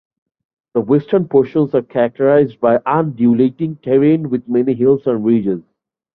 [0.73, 5.61] The western portions are characterised by undulating terrain with many hills and ridges.